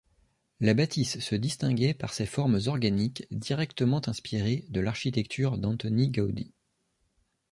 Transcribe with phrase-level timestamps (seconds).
[0.61, 6.55] La bâtisse se distinguait par ses formes organiques directement inspirées de l’architecture d’Antoni Gaudí.